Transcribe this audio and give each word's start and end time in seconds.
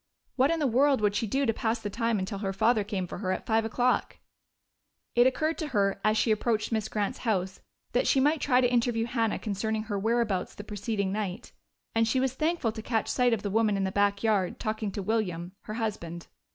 What 0.35 0.49
in 0.49 0.57
the 0.57 0.65
world 0.65 0.99
would 0.99 1.13
she 1.13 1.27
do 1.27 1.45
to 1.45 1.53
pass 1.53 1.77
the 1.77 1.91
time 1.91 2.17
until 2.17 2.39
her 2.39 2.53
father 2.53 2.83
came 2.83 3.05
for 3.05 3.19
her 3.19 3.31
at 3.31 3.45
five 3.45 3.65
o'clock? 3.65 4.17
It 5.13 5.27
occurred 5.27 5.59
to 5.59 5.67
her 5.67 6.01
as 6.03 6.17
she 6.17 6.31
approached 6.31 6.71
Miss 6.71 6.89
Grant's 6.89 7.19
house 7.19 7.61
that 7.91 8.07
she 8.07 8.19
might 8.19 8.41
try 8.41 8.61
to 8.61 8.73
interview 8.73 9.05
Hannah 9.05 9.37
concerning 9.37 9.83
her 9.83 9.99
whereabouts 9.99 10.55
the 10.55 10.63
preceding 10.63 11.11
night, 11.11 11.51
and 11.93 12.07
she 12.07 12.19
was 12.19 12.33
thankful 12.33 12.71
to 12.71 12.81
catch 12.81 13.09
sight 13.09 13.31
of 13.31 13.43
the 13.43 13.51
woman 13.51 13.77
in 13.77 13.83
the 13.83 13.91
back 13.91 14.23
yard, 14.23 14.59
talking 14.59 14.91
to 14.93 15.03
William, 15.03 15.51
her 15.65 15.75
husband. 15.75 16.25